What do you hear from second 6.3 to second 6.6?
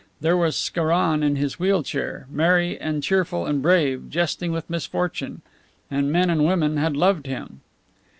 and